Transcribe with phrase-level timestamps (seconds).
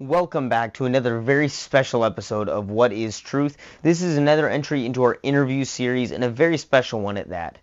[0.00, 3.56] Welcome back to another very special episode of What is Truth.
[3.82, 7.58] This is another entry into our interview series and a very special one at that.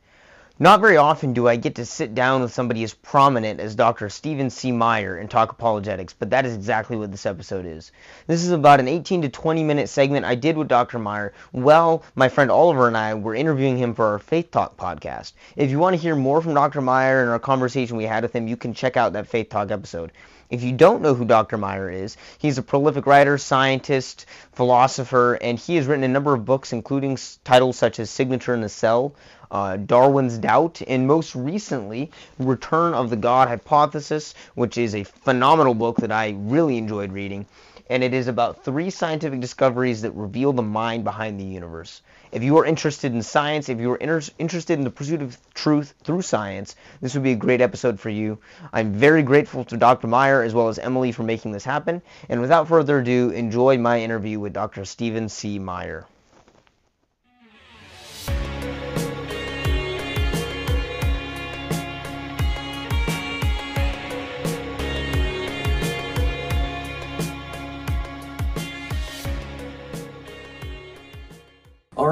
[0.60, 4.10] Not very often do I get to sit down with somebody as prominent as Dr.
[4.10, 4.74] Stephen C.
[4.74, 7.94] Meyer and talk apologetics, but that is exactly what this episode is.
[8.28, 11.00] This is about an 18 to 20 minute segment I did with Dr.
[11.00, 15.32] Meyer while my friend Oliver and I were interviewing him for our Faith Talk podcast.
[15.56, 16.82] If you want to hear more from Dr.
[16.82, 19.72] Meyer and our conversation we had with him, you can check out that Faith Talk
[19.72, 20.12] episode.
[20.50, 21.58] If you don't know who Dr.
[21.58, 26.46] Meyer is, he's a prolific writer, scientist, philosopher, and he has written a number of
[26.46, 29.16] books, including titles such as Signature in the Cell,
[29.50, 35.74] uh, Darwin's Doubt, and most recently, Return of the God Hypothesis, which is a phenomenal
[35.74, 37.46] book that I really enjoyed reading.
[37.88, 42.02] And it is about three scientific discoveries that reveal the mind behind the universe.
[42.32, 45.38] If you are interested in science, if you are inter- interested in the pursuit of
[45.54, 48.40] truth through science, this would be a great episode for you.
[48.74, 50.08] I'm very grateful to Dr.
[50.08, 52.02] Meyer as well as Emily for making this happen.
[52.28, 54.84] And without further ado, enjoy my interview with Dr.
[54.86, 55.60] Stephen C.
[55.60, 56.08] Meyer.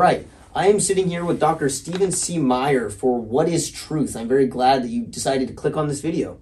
[0.03, 0.27] Right.
[0.53, 1.69] I am sitting here with Dr.
[1.69, 2.37] Stephen C.
[2.37, 4.17] Meyer for What is Truth.
[4.17, 6.41] I'm very glad that you decided to click on this video.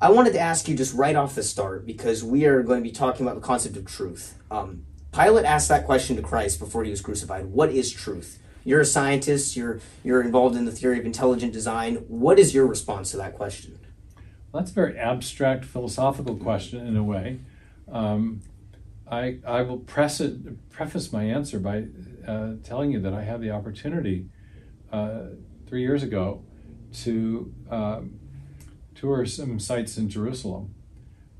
[0.00, 2.82] I wanted to ask you just right off the start because we are going to
[2.82, 4.38] be talking about the concept of truth.
[4.50, 7.44] Um, Pilate asked that question to Christ before he was crucified.
[7.44, 8.38] What is truth?
[8.64, 9.56] You're a scientist.
[9.56, 11.96] You're you're involved in the theory of intelligent design.
[12.08, 13.78] What is your response to that question?
[14.50, 17.40] Well, that's a very abstract philosophical question in a way.
[17.92, 18.40] Um,
[19.06, 21.84] I I will it, preface my answer by
[22.26, 24.26] uh, telling you that I had the opportunity
[24.92, 25.26] uh,
[25.66, 26.42] three years ago
[27.02, 28.18] to um,
[28.94, 30.74] tour some sites in Jerusalem.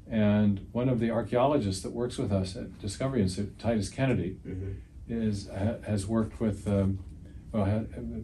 [0.08, 4.72] And one of the archaeologists that works with us at Discovery Institute, Titus Kennedy, mm-hmm.
[5.08, 7.00] is ha, has worked with, um,
[7.50, 7.80] well, ha,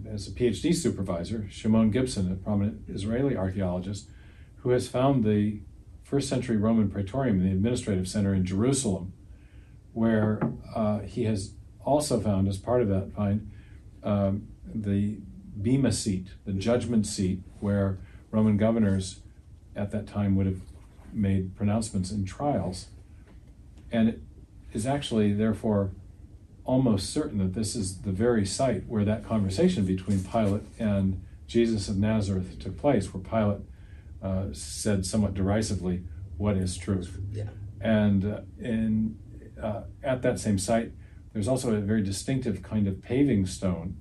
[0.09, 4.09] as a PhD supervisor, Shimon Gibson, a prominent Israeli archaeologist,
[4.59, 5.61] who has found the
[6.05, 9.13] first century Roman praetorium, the administrative center in Jerusalem,
[9.93, 10.41] where
[10.75, 11.55] uh, he has
[11.85, 13.51] also found as part of that find
[14.03, 15.17] um, the
[15.61, 17.99] bema seat, the judgment seat, where
[18.31, 19.21] Roman governors
[19.77, 20.61] at that time would have
[21.13, 22.87] made pronouncements in trials.
[23.91, 24.21] And it
[24.73, 25.91] is actually, therefore,
[26.65, 31.89] almost certain that this is the very site where that conversation between Pilate and Jesus
[31.89, 33.61] of Nazareth took place, where Pilate
[34.23, 36.03] uh, said somewhat derisively,
[36.39, 37.19] What is truth?
[37.33, 37.49] Yeah.
[37.81, 39.19] And uh, in,
[39.61, 40.93] uh, at that same site,
[41.33, 43.97] there's also a very distinctive kind of paving stone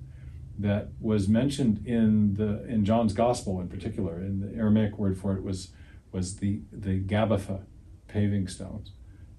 [0.58, 4.16] that was mentioned in the in John's Gospel in particular.
[4.16, 5.72] And the Aramaic word for it was
[6.12, 7.64] was the the Gabbatha
[8.08, 8.92] paving stones,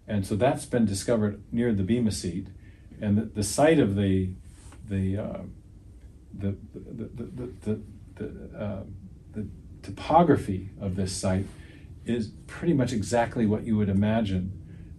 [0.07, 2.47] and so that's been discovered near the Bema seat,
[2.99, 4.33] and the, the site of the
[4.87, 5.43] the uh,
[6.33, 7.81] the, the, the, the,
[8.15, 8.83] the, uh,
[9.33, 9.47] the
[9.83, 11.45] topography of this site
[12.05, 14.51] is pretty much exactly what you would imagine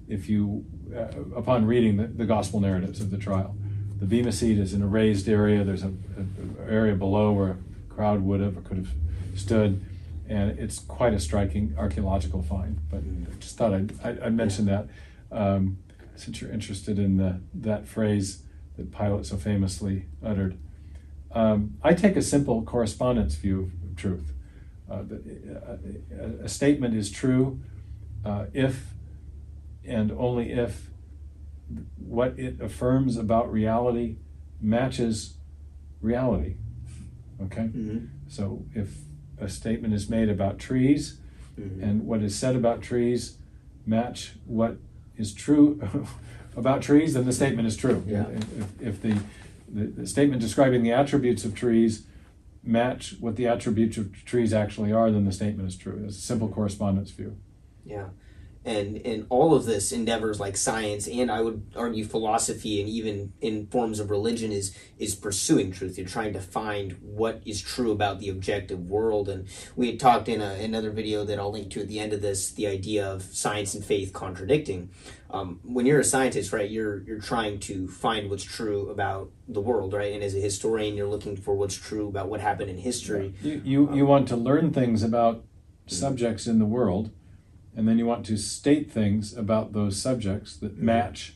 [0.09, 0.65] if you
[0.97, 3.56] uh, upon reading the, the, gospel narratives of the trial.
[3.99, 5.65] The Bema seat is in a raised area.
[5.65, 7.56] There's an area below where a
[7.93, 8.91] crowd would have or could have
[9.34, 9.84] stood,
[10.28, 12.78] and it's quite a striking archaeological find.
[12.91, 14.88] But I just thought I'd, I'd mention that
[15.33, 15.78] um,
[16.16, 18.43] since you're interested in the, that phrase
[18.77, 20.59] that Pilate so famously uttered.
[21.33, 24.33] Um, I take a simple correspondence view of truth.
[24.91, 27.60] Uh, a, a, a, statement is true
[28.25, 28.94] uh, if
[29.87, 30.89] and only if
[31.97, 34.17] what it affirms about reality
[34.61, 35.34] matches
[36.00, 36.56] reality.
[37.43, 37.62] Okay?
[37.62, 38.06] Mm-hmm.
[38.28, 38.89] So if
[39.39, 41.19] a statement is made about trees
[41.59, 41.83] mm-hmm.
[41.83, 43.39] and what is said about trees
[43.87, 44.77] match what
[45.17, 46.06] is true
[46.56, 48.03] about trees, then the statement is true.
[48.06, 48.27] Yeah.
[48.28, 49.19] If, if the,
[49.69, 52.06] the, the, statement describing the attributes of trees
[52.62, 56.03] match what the attributes of trees actually are, then the statement is true.
[56.06, 57.37] It's a simple correspondence view.
[57.84, 58.06] Yeah
[58.64, 63.33] and in all of this endeavors like science and I would argue philosophy and even
[63.41, 65.98] in forms of religion is is pursuing truth.
[65.98, 69.28] You're trying to find what is true about the objective world.
[69.28, 69.47] And
[69.77, 72.22] we had talked in a, another video that I'll link to at the end of
[72.22, 74.91] this the idea of science and faith contradicting.
[75.30, 79.60] Um, when you're a scientist, right, you're you're trying to find what's true about the
[79.60, 80.12] world, right?
[80.12, 83.34] And as a historian, you're looking for what's true about what happened in history.
[83.42, 85.44] You you, um, you want to learn things about
[85.86, 87.10] subjects in the world
[87.76, 90.86] and then you want to state things about those subjects that mm-hmm.
[90.86, 91.34] match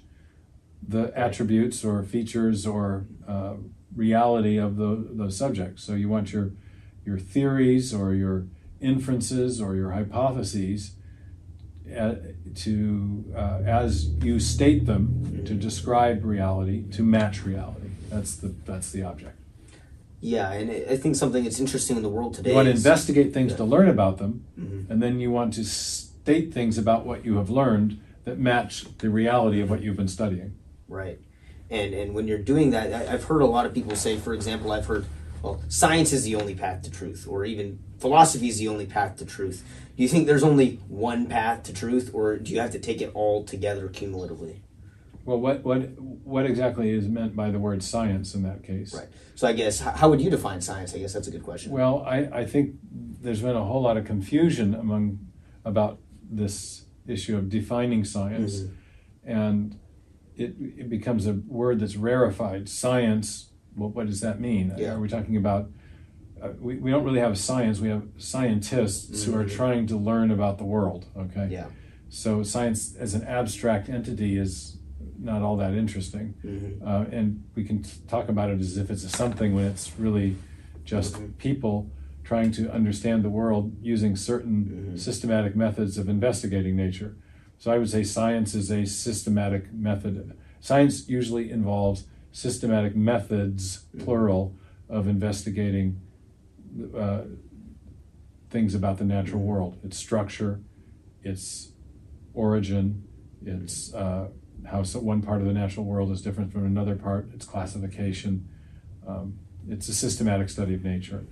[0.87, 3.55] the attributes or features or uh,
[3.95, 5.83] reality of the, those subjects.
[5.85, 6.53] So you want your
[7.05, 8.47] your theories or your
[8.81, 10.93] inferences or your hypotheses
[11.97, 12.17] uh,
[12.55, 17.89] to uh, as you state them to describe reality to match reality.
[18.11, 19.35] That's the that's the object.
[20.21, 22.51] Yeah, and I think something that's interesting in the world today.
[22.51, 24.91] You want to investigate things to learn about them, Mhm.
[24.91, 25.65] and then you want to
[26.29, 30.09] state things about what you have learned that match the reality of what you've been
[30.09, 30.55] studying.
[30.87, 31.19] Right.
[31.71, 34.35] And and when you're doing that, I, I've heard a lot of people say, for
[34.35, 35.07] example, I've heard,
[35.43, 39.17] well, science is the only path to truth, or even philosophy is the only path
[39.17, 39.65] to truth.
[39.97, 43.01] Do you think there's only one path to truth, or do you have to take
[43.01, 44.61] it all together cumulatively?
[45.25, 45.81] Well, what what
[46.25, 48.95] what exactly is meant by the word science in that case?
[48.95, 49.09] Right.
[49.35, 50.95] So I guess how, how would you define science?
[50.95, 51.73] I guess that's a good question.
[51.73, 52.77] Well, I, I think
[53.23, 55.21] there's been a whole lot of confusion among
[55.65, 58.71] about this issue of defining science, Mhm.
[59.25, 59.77] and
[60.37, 62.69] it it becomes a word that's rarefied.
[62.69, 63.51] Science.
[63.77, 64.73] Well, what does that mean?
[64.77, 64.95] Yeah.
[64.95, 65.71] Are we talking about?
[66.41, 67.81] Uh, we, we don't really have science.
[67.81, 69.51] We have scientists who are Mhm.
[69.51, 71.07] trying to learn about the world.
[71.17, 71.49] Okay.
[71.51, 71.67] Yeah.
[72.09, 74.79] So science as an abstract entity is
[75.21, 76.81] not all that interesting, Mhm.
[76.87, 79.99] uh, and we can t- talk about it as if it's a something when it's
[79.99, 80.37] really
[80.85, 81.37] just Mhm.
[81.39, 81.91] people
[82.29, 84.99] trying to understand the world using certain Mhm.
[84.99, 87.17] systematic methods of investigating nature.
[87.57, 90.35] So I would say science is a systematic method.
[90.61, 94.05] Science usually involves systematic methods, Mhm.
[94.05, 94.55] plural,
[94.91, 95.97] of investigating
[96.95, 97.23] uh,
[98.51, 99.47] things about the natural Mhm.
[99.47, 100.61] world, its structure,
[101.23, 101.73] its
[102.35, 103.05] origin,
[103.43, 104.29] its uh,
[104.65, 108.45] how so one part of the natural world is different from another part, its classification.
[109.07, 111.25] Um, it's a systematic study of nature.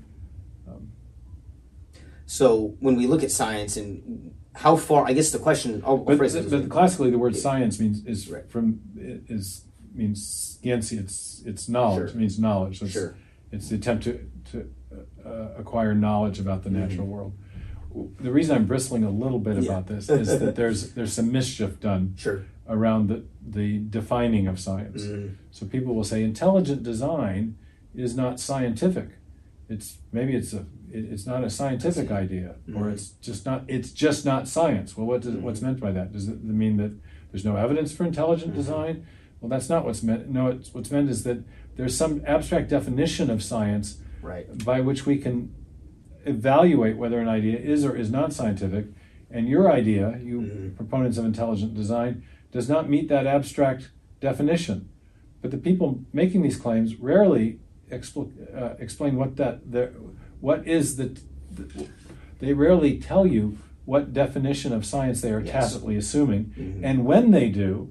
[2.26, 5.82] So when we look at science and how far, I guess the question.
[5.84, 6.67] I'll, I'll but, phrase it way.
[6.67, 8.49] classically, the word science means is Right.
[8.50, 9.64] from is
[9.94, 11.00] means scientia.
[11.00, 11.99] It's it's knowledge.
[11.99, 12.06] Sure.
[12.08, 12.78] It means knowledge.
[12.81, 13.17] So it's, Sure.
[13.52, 14.20] it's the attempt to
[14.52, 14.70] to
[15.25, 16.73] uh, acquire knowledge about the Mhm.
[16.88, 17.32] natural world.
[18.20, 19.70] The reason I'm bristling a little bit Yeah.
[19.70, 22.44] about this is that there's there's some mischief done Sure.
[22.69, 25.02] around the, the defining of science.
[25.05, 25.34] Mhm.
[25.50, 27.56] So people will say intelligent design
[27.94, 29.11] is not scientific.
[29.69, 32.93] It's maybe it's a it, it's not a scientific idea, or Mhm.
[32.93, 34.97] it's just not it's just not science.
[34.97, 36.13] Well, what does, what's meant by that?
[36.13, 36.93] Does it mean that
[37.33, 38.57] there's no evidence for intelligent Mhm.
[38.57, 39.07] design?
[39.41, 40.29] Well, that's not what's meant.
[40.31, 41.39] No, it's, what's meant is that
[41.77, 44.47] there's some abstract definition of science Right.
[44.65, 45.51] by which we can
[46.25, 48.87] evaluate whether an idea is or is not scientific.
[49.31, 50.77] And your idea, you Mhm.
[50.77, 52.23] proponents of intelligent design,
[52.53, 53.91] does not meet that abstract
[54.21, 54.89] definition.
[55.43, 57.59] But the people making these claims rarely
[57.91, 59.93] expl- uh, explain what that their,
[60.41, 61.17] what is the,
[61.55, 61.88] the-
[62.38, 63.56] They rarely tell you
[63.87, 65.53] what definition of science they are Yes.
[65.53, 66.81] tacitly assuming, Mhm.
[66.83, 67.88] and when they do,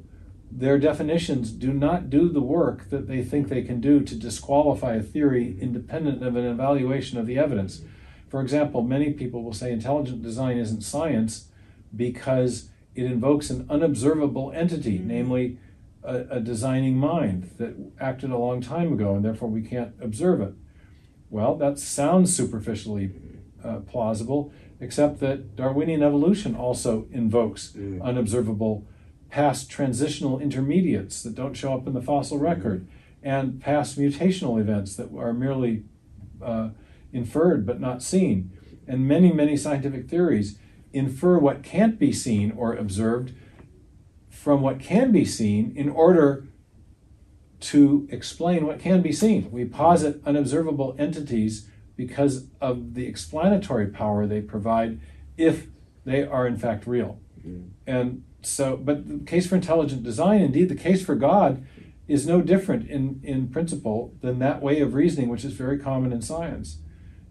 [0.52, 4.96] their definitions do not do the work that they think they can do to disqualify
[4.96, 7.82] a theory independent of an evaluation of the evidence.
[8.28, 11.48] For example, many people will say intelligent design isn't science
[11.96, 15.58] because it invokes an unobservable entity, namely
[16.06, 20.42] a, a designing mind that acted a long time ago, and therefore we can't observe
[20.42, 20.54] it.
[21.30, 23.12] Well, that sounds superficially
[23.64, 28.02] uh, plausible, except that Darwinian evolution also invokes Mm.
[28.02, 28.86] unobservable
[29.30, 32.88] past transitional intermediates that don't show up in the fossil record,
[33.24, 35.84] and past mutational events that are merely
[36.42, 36.70] uh,
[37.12, 38.52] inferred but not seen.
[38.88, 40.58] And many, many scientific theories
[40.94, 43.34] infer what can't be seen or observed
[44.46, 46.46] from what can be seen in order
[47.60, 49.50] to explain what can be seen.
[49.50, 55.00] We posit unobservable entities because of the explanatory power they provide
[55.36, 55.66] if
[56.06, 57.18] they are in fact real.
[57.44, 57.70] Mhm.
[57.88, 61.64] And so, but the case for intelligent design, indeed, the case for God,
[62.08, 66.14] is no different in, in principle than that way of reasoning, which is very common
[66.14, 66.78] in science.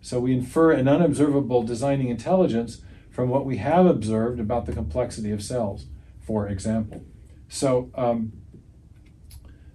[0.01, 5.31] So we infer an unobservable designing intelligence from what we have observed about the complexity
[5.31, 5.87] of cells,
[6.25, 7.05] for example.
[7.49, 8.33] So, um,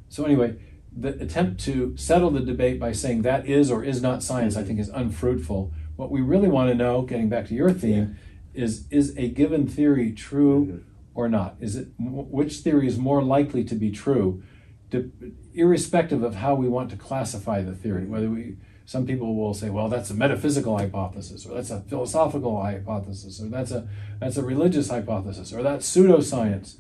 [0.10, 0.60] so anyway,
[0.96, 4.63] the attempt to settle the debate by saying that is or is not science, I
[4.63, 5.72] think, is unfruitful.
[5.96, 8.18] What we really want to know, getting back to your theme,
[8.53, 11.56] is is a given theory true or not?
[11.60, 14.41] Is it which theory is more likely to be true,
[14.89, 15.10] de-
[15.53, 18.06] irrespective of how we want to classify the theory?
[18.06, 18.56] Whether we
[18.89, 23.46] some people will say, well, that's a metaphysical hypothesis, or that's a philosophical hypothesis, or
[23.48, 23.88] that's a
[24.19, 26.77] that's a religious hypothesis, or that's pseudoscience.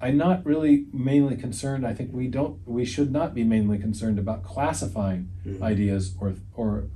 [0.00, 1.86] I'm not really mainly concerned.
[1.86, 5.62] I think we don't, we should not be mainly concerned about classifying Mhm.
[5.62, 6.88] ideas or or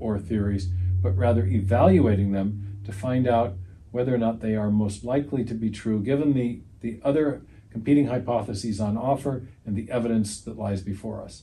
[0.00, 0.68] or theories,
[1.02, 3.52] but rather evaluating them to find out
[3.90, 8.06] whether or not they are most likely to be true, given the the other competing
[8.06, 11.42] hypotheses on offer and the evidence that lies before us.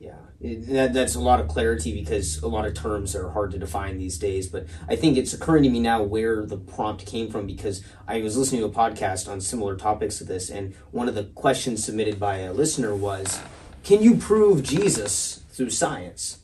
[0.00, 3.50] Yeah, it, that, that's a lot of clarity because a lot of terms are hard
[3.50, 4.46] to define these days.
[4.46, 8.20] But I think it's occurring to me now where the prompt came from because I
[8.20, 11.84] was listening to a podcast on similar topics to this, and one of the questions
[11.84, 13.40] submitted by a listener was,
[13.82, 16.38] "Can you prove Jesus through science?"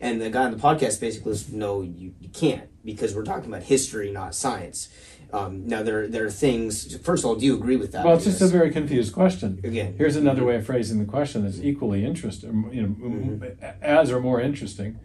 [0.00, 3.48] And the guy on the podcast basically says, "No, you, you can't because we're talking
[3.48, 4.88] about history, not science."
[5.32, 6.96] Um, now there there are things.
[6.98, 8.04] First of all, do you agree with that?
[8.04, 9.60] Well, it's just a very confused question.
[9.62, 9.94] Again.
[9.96, 14.40] here's another way of phrasing the question that's equally interesting, you know, as or more
[14.40, 14.98] interesting.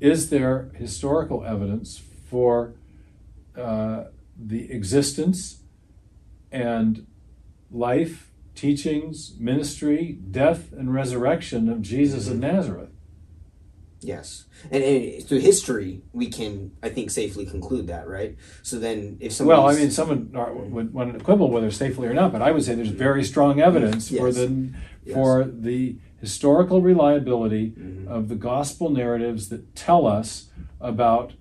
[0.00, 2.74] Is there historical evidence for
[3.56, 4.04] uh,
[4.36, 5.62] the existence
[6.50, 7.06] and
[7.70, 12.90] life, teachings, ministry, death, and resurrection of Jesus of Nazareth?
[14.00, 18.36] Yes, and, and through history, we can, I think, safely conclude that, right?
[18.62, 20.30] So then, if somebody, Well, I mean, someone
[20.70, 23.60] would want to quibble whether safely or not, but I would say there's very strong
[23.60, 24.70] evidence for the
[25.04, 25.14] Yes.
[25.14, 28.06] for the historical reliability Mhm.
[28.08, 30.50] of the gospel narratives that tell us
[30.80, 31.32] about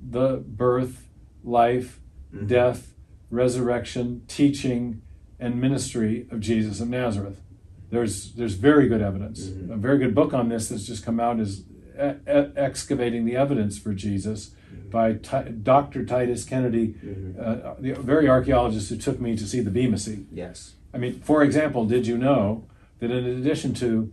[0.00, 1.08] the birth,
[1.44, 2.00] life,
[2.34, 2.48] Mhm.
[2.48, 2.94] death,
[3.30, 5.02] resurrection, teaching,
[5.38, 7.42] and ministry of Jesus of Nazareth.
[7.90, 9.48] There's there's very good evidence.
[9.48, 9.70] Mhm.
[9.74, 11.64] A very good book on this that's just come out is
[11.98, 14.54] e- excavating the evidence for Jesus
[14.90, 16.04] by Ti- Dr.
[16.04, 17.38] Titus Kennedy, Mhm.
[17.38, 20.26] uh, the very archaeologist who took me to see the Bema Sea.
[20.32, 22.64] yes, I mean, for example, did you know
[23.00, 24.12] that in addition to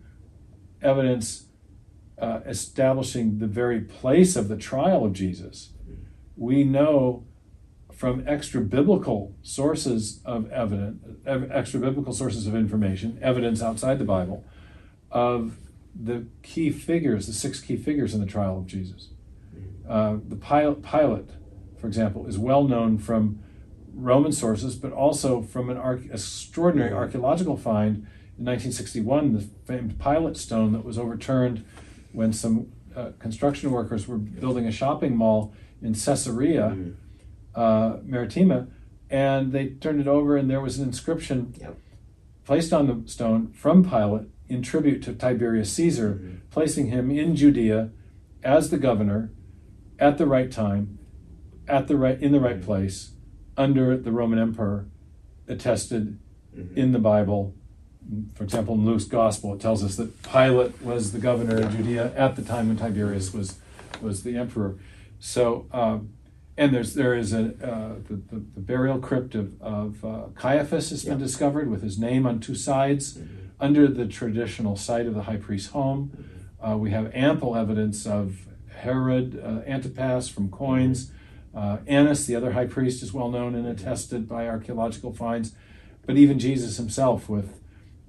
[0.81, 1.45] evidence
[2.17, 5.71] uh, establishing the very place of the trial of Jesus,
[6.35, 7.23] we know
[7.93, 14.43] from extra biblical sources of evidence, extra biblical sources of information, evidence outside the Bible,
[15.11, 15.57] of
[15.93, 19.09] the key figures, the six key figures in the trial of Jesus.
[19.87, 21.29] Uh, the Pilate, Pilate,
[21.79, 23.39] for example, is well known from
[23.93, 30.37] Roman sources, but also from an arch- extraordinary archaeological find in 1961, the famed Pilate
[30.37, 31.65] stone that was overturned
[32.13, 36.93] when some uh, construction workers were building a shopping mall in Caesarea Mhm.
[37.55, 38.67] uh, Maritima,
[39.09, 41.77] and they turned it over, and there was an inscription Yep.
[42.45, 46.37] placed on the stone from Pilate in tribute to Tiberius Caesar, Mhm.
[46.49, 47.91] placing him in Judea
[48.43, 49.31] as the governor
[49.99, 50.97] at the right time,
[51.67, 53.11] at the right in the right place,
[53.55, 54.87] under the Roman emperor,
[55.47, 56.17] attested
[56.57, 56.75] Mhm.
[56.75, 57.53] in the Bible.
[58.33, 62.11] For example, in Luke's gospel, it tells us that Pilate was the governor of Judea
[62.15, 63.59] at the time when Tiberius was
[64.01, 64.77] was the emperor.
[65.19, 66.09] So, um,
[66.57, 70.89] and there's there is a uh, the, the, the burial crypt of, of uh, Caiaphas
[70.91, 71.25] has been Yeah.
[71.25, 73.27] discovered with his name on two sides Mhm.
[73.59, 76.11] Under the traditional site of the high priest's home.
[76.61, 81.11] Uh, we have ample evidence of Herod uh, Antipas from coins.
[81.53, 85.53] Uh, Annas, the other high priest, is well known and attested by archaeological finds.
[86.05, 87.61] But even Jesus himself, with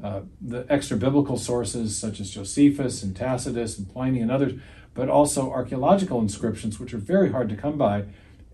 [0.02, 4.58] uh, the extra biblical sources such as Josephus and Tacitus and Pliny and others,
[4.94, 8.04] but also archaeological inscriptions, which are very hard to come by,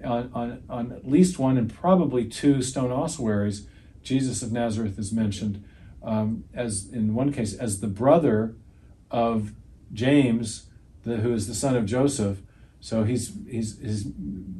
[0.04, 3.66] on, on, on at least one and probably two stone ossuaries,
[4.02, 5.64] Jesus of Nazareth is mentioned
[6.02, 8.54] um, as, in one case, as the brother
[9.10, 9.52] of
[9.92, 10.66] James,
[11.04, 12.38] the, who is the son of Joseph.
[12.80, 14.06] So he's, he's, he's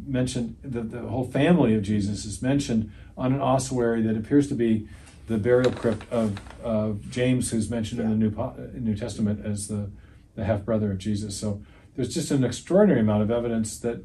[0.07, 4.55] mentioned, the, the whole family of Jesus is mentioned on an ossuary that appears to
[4.55, 4.89] be
[5.29, 9.91] the burial crypt of, of James, who's mentioned in the New, New Testament as the,
[10.35, 11.37] the half brother of Jesus.
[11.37, 11.63] So
[11.95, 14.05] there's just an extraordinary amount of evidence that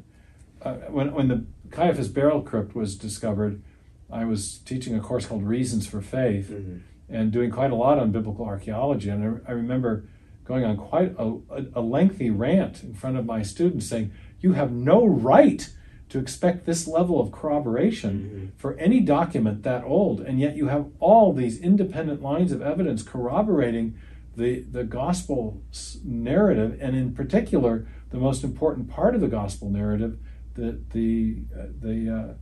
[0.62, 3.62] uh, when, when the Caiaphas burial crypt was discovered,
[4.10, 6.80] I was teaching a course called Reasons for Faith Mhm.
[7.08, 9.08] And doing quite a lot on biblical archaeology.
[9.08, 10.04] And I, I remember
[10.44, 11.38] going on quite a,
[11.74, 15.68] a, lengthy rant in front of my students saying, You have no right
[16.08, 20.20] to expect this level of corroboration for any document that old.
[20.20, 23.96] And yet you have all these independent lines of evidence corroborating
[24.36, 25.62] the, the gospel
[26.04, 30.18] narrative, and in particular, the most important part of the gospel narrative,
[30.54, 32.34] the, the, uh, the, uh,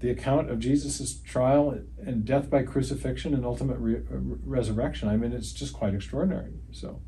[0.00, 5.08] the account of Jesus' trial and death by crucifixion and ultimate re- uh, resurrection.
[5.08, 6.52] I mean, it's just quite extraordinary.
[6.70, 7.00] So,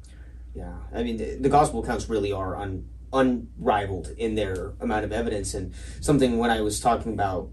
[0.55, 5.13] Yeah, I mean the, the gospel accounts really are un, unrivaled in their amount of
[5.13, 7.51] evidence, and something when I was talking about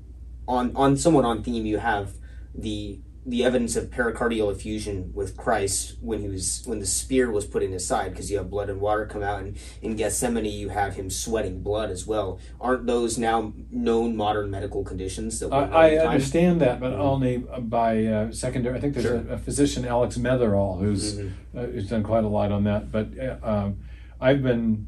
[0.48, 2.14] on on somewhat on theme, you have
[2.54, 7.46] the the evidence of pericardial effusion with Christ when he was when the spear was
[7.46, 10.46] put in his side because you have blood and water come out, and in Gethsemane
[10.46, 12.40] you have him sweating blood as well.
[12.62, 18.06] Aren't those now known modern medical conditions that I, I understand that, but only by
[18.06, 18.78] uh, secondary.
[18.78, 19.24] I think there's Sure.
[19.28, 21.32] a, a physician, Alex Metherell, who's Mhm.
[21.58, 22.92] uh, who's done quite a lot on that.
[22.92, 23.78] But uh, um,
[24.22, 24.88] I've been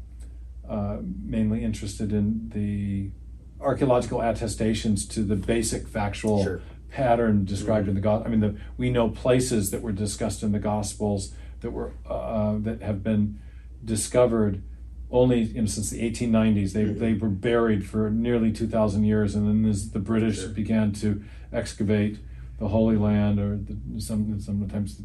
[0.68, 3.10] uh, mainly interested in the
[3.60, 6.60] archaeological attestations to the basic factual Sure.
[6.90, 8.26] Pattern described in the gospel.
[8.26, 12.56] I mean, the, we know places that were discussed in the Gospels that were uh,
[12.60, 13.40] that have been
[13.84, 14.62] discovered
[15.10, 16.72] only you know, since the 1890s.
[16.72, 16.98] They, Mhm.
[16.98, 20.48] they were buried for nearly 2,000 years, and then as the British Sure.
[20.50, 22.18] began to excavate
[22.58, 25.00] the Holy Land, or the, some sometimes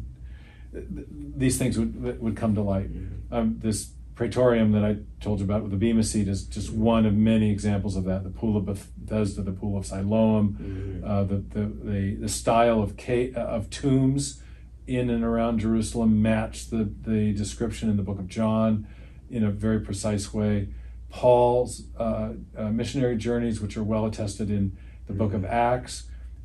[0.72, 2.90] these things would would come to light.
[3.30, 7.04] Um, this Praetorium that I told you about with the Bema Seat is just one
[7.04, 8.22] of many examples of that.
[8.22, 10.56] The Pool of Bethesda, the Pool of Siloam,
[11.02, 11.08] Mhm.
[11.08, 14.40] uh, the, the, the, the style of, ca- uh, of tombs
[14.86, 18.86] in and around Jerusalem match the, the description in the book of John
[19.30, 20.68] in a very precise way.
[21.10, 24.76] Paul's uh, uh, missionary journeys, which are well attested in
[25.08, 26.04] the book of Acts,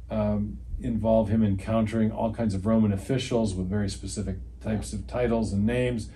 [0.10, 5.54] um, involve him encountering all kinds of Roman officials with very specific types of titles
[5.54, 6.10] and names,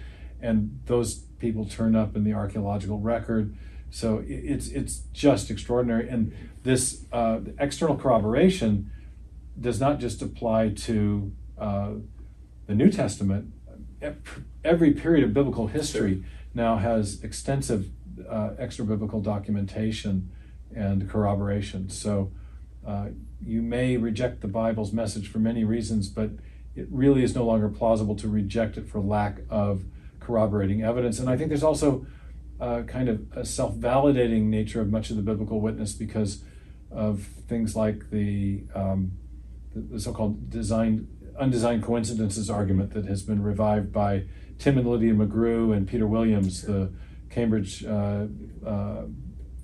[0.43, 3.55] and those people turn up in the archaeological record.
[3.89, 6.33] So it's it's just extraordinary, and
[6.63, 8.91] this uh, external corroboration
[9.59, 11.91] does not just apply to uh,
[12.67, 13.53] the New Testament.
[14.63, 17.89] Every period of biblical history now has extensive
[18.29, 20.29] uh, extra biblical documentation
[20.75, 21.89] and corroboration.
[21.89, 22.31] So
[22.85, 23.09] uh,
[23.45, 26.31] you may reject the Bible's message for many reasons, but
[26.75, 29.83] it really is no longer plausible to reject it for lack of
[30.23, 31.19] corroborating evidence.
[31.19, 32.05] And I think there's also
[32.59, 36.43] uh, kind of a self validating nature of much of the biblical witness because
[36.91, 39.11] of things like the, um,
[39.75, 41.07] the, so called design,
[41.39, 44.23] undesigned coincidences argument that has been revived by
[44.59, 46.91] Tim and Lydia McGrew and Peter Williams, the
[47.29, 48.25] Cambridge uh,
[48.65, 49.03] uh,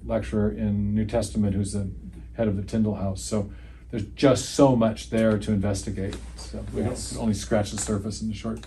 [0.04, 1.90] lecturer in New Testament, who's the
[2.34, 3.22] head of the Tyndale House.
[3.22, 3.52] So
[3.92, 6.16] there's just so much there to investigate.
[6.36, 7.16] So we Yes.
[7.16, 8.60] only scratch the surface in the short.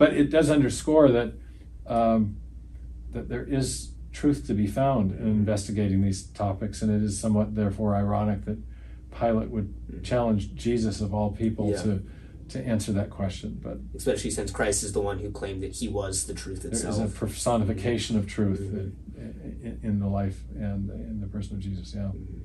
[0.00, 1.34] But it does underscore that
[1.86, 2.36] um,
[3.12, 7.54] that there is truth to be found in investigating these topics, and it is somewhat
[7.54, 8.56] therefore ironic that
[9.18, 11.88] Pilate would challenge Jesus of all people Mm-hmm.
[11.90, 11.96] Yeah.
[11.96, 13.60] to to answer that question.
[13.62, 16.72] But Especially since Christ is the one who claimed that he was the truth there
[16.72, 16.94] itself.
[16.94, 18.92] is a personification of truth Mhm.
[19.18, 21.92] in, in, in the life and in the person of Jesus.
[21.94, 22.04] Yeah.
[22.04, 22.38] Mm-hmm.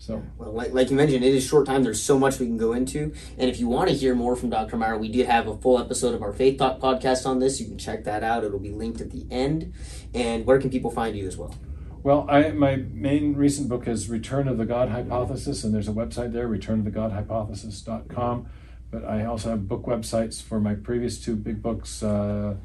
[0.00, 1.84] So Well, like, like you mentioned, it is short time.
[1.84, 3.12] There's so much we can go into.
[3.36, 4.78] And if you want to hear more from Dr.
[4.78, 7.60] Meyer, we did have a full episode of our Faith Talk podcast on this.
[7.60, 8.42] You can check that out.
[8.42, 9.74] It'll be linked at the end.
[10.14, 11.54] And where can people find you as well?
[12.02, 15.92] Well, I, my main recent book is Return of the God Hypothesis, and there's a
[15.92, 18.48] website there, returnofthegodhypothesis.com.
[18.90, 22.56] But I also have book websites for my previous two big books, uh,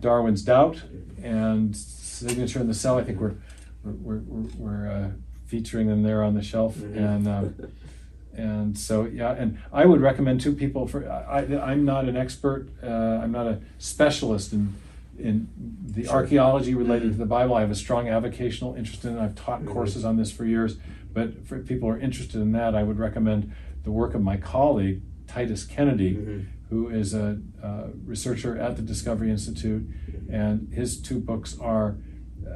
[0.00, 0.82] Darwin's Doubt
[1.22, 2.98] and Signature in the Cell.
[2.98, 3.36] I think we're
[3.84, 5.10] we're, we're, we're uh,
[5.46, 6.96] featuring them there on the shelf, Mhm.
[6.96, 7.54] and um,
[8.36, 12.68] and so yeah, and I would recommend to people for I, I'm not an expert,
[12.82, 12.86] uh,
[13.22, 14.74] I'm not a specialist in
[15.18, 15.48] in
[15.86, 16.12] the Sure.
[16.16, 17.12] archaeology related Mhm.
[17.12, 17.54] to the Bible.
[17.54, 19.18] I have a strong avocational interest in it.
[19.20, 19.68] I've taught Mhm.
[19.68, 20.76] courses on this for years,
[21.14, 23.50] but for people who are interested in that, I would recommend
[23.84, 26.44] the work of my colleague Titus Kennedy, Mhm.
[26.68, 29.86] who is a uh, researcher at the Discovery Institute,
[30.28, 31.96] and his two books are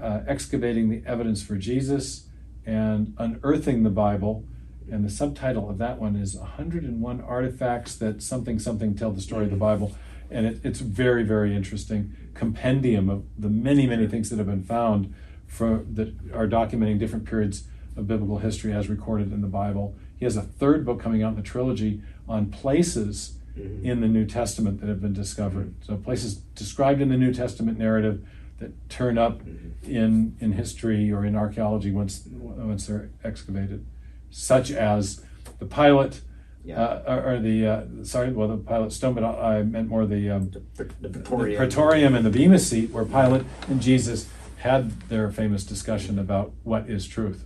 [0.03, 2.27] uh, Excavating the Evidence for Jesus
[2.71, 4.45] and Unearthing the Bible.
[4.91, 9.45] And the subtitle of that one is 101 Artifacts That Something Something Tell the Story
[9.45, 9.97] of the Bible.
[10.31, 14.63] And it, it's very, very interesting compendium of the many, many things that have been
[14.63, 15.13] found
[15.47, 17.65] for, that are documenting different periods
[17.97, 19.97] of biblical history as recorded in the Bible.
[20.17, 23.83] He has a third book coming out in the trilogy on places Mhm.
[23.83, 25.75] in the New Testament that have been discovered.
[25.81, 28.25] So places described in the New Testament narrative
[28.61, 29.41] that turn up
[29.83, 33.85] in in history or in archaeology once once they're excavated,
[34.31, 35.25] such as
[35.59, 36.21] the Pilate,
[36.65, 36.81] Yeah.
[36.81, 40.07] uh, or, or the uh, sorry, well the Pilate Stone, but I, I meant more
[40.07, 41.57] the um, The, the the Praetorium.
[41.57, 46.89] Praetorium and the Bema Seat, where Pilate and Jesus had their famous discussion about what
[46.89, 47.45] is truth.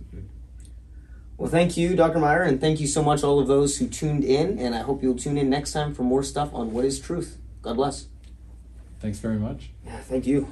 [1.37, 2.19] Well, thank you, Dr.
[2.19, 4.57] Meyer, and thank you so much, all of those who tuned in.
[4.59, 7.37] And I hope you'll tune in next time for more stuff on what is truth.
[7.61, 8.07] God bless.
[9.01, 9.69] Thanks very much.
[9.85, 10.47] Yeah, thank you.